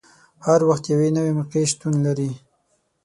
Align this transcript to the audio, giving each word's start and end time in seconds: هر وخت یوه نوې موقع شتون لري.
هر 0.45 0.59
وخت 0.69 0.83
یوه 0.93 1.07
نوې 1.17 1.31
موقع 1.37 1.61
شتون 1.71 1.93
لري. 2.05 2.31